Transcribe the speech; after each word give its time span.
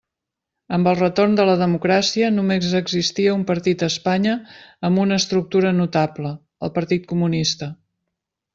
Amb 0.77 0.87
el 0.91 0.95
retorn 0.99 1.35
de 1.39 1.43
la 1.49 1.53
democràcia, 1.59 2.29
només 2.37 2.71
existia 2.79 3.35
un 3.41 3.43
partit 3.51 3.83
a 3.83 3.91
Espanya 3.93 4.33
amb 4.89 5.05
una 5.05 5.21
estructura 5.23 5.75
notable: 5.83 6.33
el 6.69 6.75
Partit 6.81 7.07
Comunista. 7.15 7.73